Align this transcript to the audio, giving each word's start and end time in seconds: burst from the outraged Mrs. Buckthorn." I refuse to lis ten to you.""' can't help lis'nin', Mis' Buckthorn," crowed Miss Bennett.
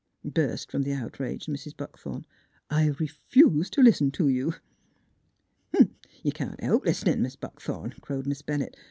burst 0.25 0.71
from 0.71 0.81
the 0.81 0.93
outraged 0.93 1.47
Mrs. 1.47 1.77
Buckthorn." 1.77 2.25
I 2.71 2.87
refuse 2.87 3.69
to 3.69 3.83
lis 3.83 3.99
ten 3.99 4.09
to 4.13 4.29
you.""' 4.29 4.55
can't 6.33 6.59
help 6.59 6.85
lis'nin', 6.87 7.19
Mis' 7.21 7.35
Buckthorn," 7.35 7.91
crowed 8.01 8.25
Miss 8.25 8.41
Bennett. 8.41 8.75